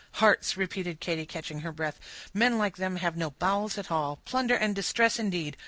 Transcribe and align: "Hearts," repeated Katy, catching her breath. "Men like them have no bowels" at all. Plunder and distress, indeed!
"Hearts," 0.13 0.57
repeated 0.57 0.99
Katy, 0.99 1.27
catching 1.27 1.59
her 1.59 1.71
breath. 1.71 1.99
"Men 2.33 2.57
like 2.57 2.77
them 2.77 2.95
have 2.95 3.15
no 3.15 3.29
bowels" 3.29 3.77
at 3.77 3.91
all. 3.91 4.15
Plunder 4.25 4.55
and 4.55 4.73
distress, 4.73 5.19
indeed! 5.19 5.55